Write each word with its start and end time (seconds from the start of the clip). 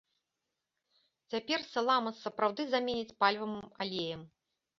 Цяпер 1.33 1.59
саламас 1.73 2.15
сапраўды 2.25 2.61
заменяць 2.73 3.17
пальмавым 3.21 3.71
алеем. 3.87 4.21